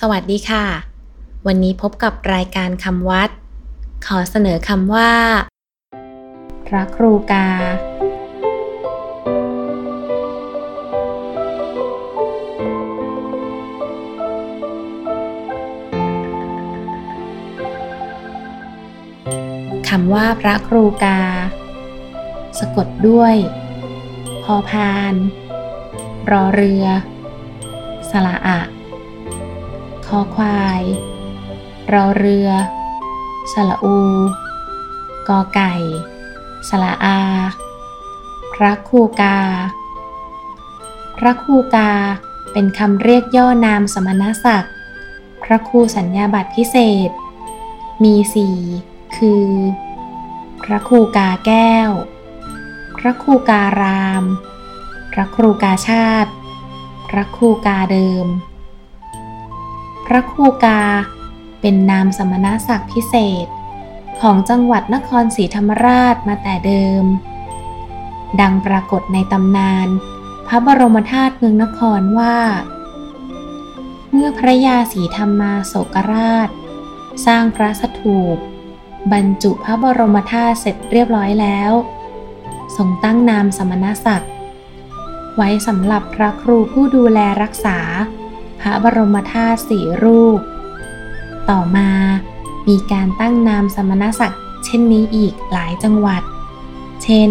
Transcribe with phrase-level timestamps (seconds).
[0.00, 0.64] สวัสดีค่ะ
[1.46, 3.30] วันนี้พบกับรายการคำวัด
[4.06, 5.10] ขอเสนอคำว่า
[6.66, 7.48] พระครูกา
[19.88, 21.18] คำว่าพระครูกา
[22.58, 23.34] สะกดด้วย
[24.44, 25.14] พอพาน
[26.30, 26.84] รอเรือ
[28.10, 28.60] สละอะ
[30.08, 30.82] คอควาย
[31.92, 32.48] รอเรือ
[33.52, 33.98] สละอู
[35.28, 35.74] กอไก่
[36.68, 37.20] สละอา
[38.54, 39.38] พระครูกา
[41.18, 41.90] พระครูกา
[42.52, 44.74] เป็นคำเรียกย่อนามสมณศักดิ์
[45.42, 46.76] พระครูสัญญาบัตรพิเศ
[47.08, 47.10] ษ
[48.04, 48.58] มีสี่
[49.16, 49.48] คือ
[50.64, 51.90] พระครูกาแก้ว
[52.98, 54.24] พระครูการาม
[55.12, 56.30] พระครูกาชาติ
[57.08, 58.26] พระครูกาเดิม
[60.06, 60.82] พระครูกา
[61.60, 63.46] เป็นนามสมณศักดิ์พิเศษ
[64.20, 67.04] ของจังหวัดนครศรีธรรมราชมาแต่เดิม
[68.40, 69.88] ดังปรากฏในตำนาน
[70.48, 72.38] พระบรมธาตุเมืองนครว่า
[74.10, 76.48] เมื่อพระยาศรีธรรมาโศกราช
[77.26, 78.36] สร้างพระสถูป
[79.12, 81.72] บรรจุพระบรมธาตุเสร็จเรียบร้อยแล้ว
[82.76, 84.32] ทรงตั้งนามสมณศักดิ์
[85.36, 87.78] ไว้สำหรับพระครูผู้ดูแลรักษา
[88.66, 90.40] พระบรมธาตุสี่รูป
[91.50, 91.90] ต่อมา
[92.68, 96.22] มีการตั้งนามสมณศักดิ์เช่นนี้อีกหลายจังหวัด
[97.02, 97.30] เช่น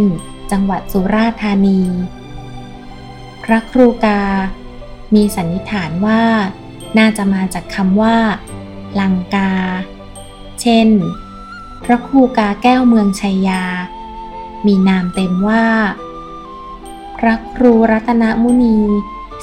[0.51, 1.81] จังหวัดสุราษฎร์ธานี
[3.43, 4.21] พระครูกา
[5.13, 6.23] มีสันนิษฐานว่า
[6.97, 8.17] น่าจะมาจากคำว่า
[8.99, 9.53] ลังกา
[10.61, 10.87] เช่น
[11.83, 13.63] พระครูกาแก้วเมืองชัยยา
[14.65, 15.65] มีนามเต็มว่า
[17.17, 18.79] พระครูรัตนมุนี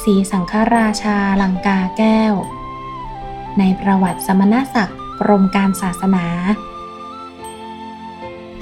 [0.02, 2.34] ศรีสังฆราชาลังกาแก้ว
[3.58, 6.26] ในประวัติสมณศักดิ์กรมการศาสนา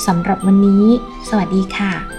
[0.06, 0.84] สำหรับวันนี้
[1.28, 2.17] สวัสดีค่ะ